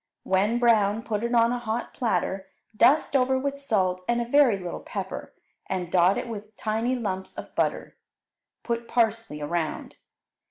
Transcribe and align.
When 0.23 0.57
brown, 0.57 1.03
put 1.03 1.23
it 1.23 1.35
on 1.35 1.51
a 1.51 1.59
hot 1.59 1.93
platter, 1.93 2.47
dust 2.75 3.15
over 3.15 3.37
with 3.37 3.59
salt 3.59 4.03
and 4.07 4.19
a 4.19 4.25
very 4.25 4.57
little 4.57 4.79
pepper, 4.79 5.31
and 5.67 5.91
dot 5.91 6.17
it 6.17 6.27
with 6.27 6.57
tiny 6.57 6.95
lumps 6.95 7.35
of 7.35 7.53
butter. 7.53 7.97
Put 8.63 8.87
parsley 8.87 9.41
around. 9.43 9.97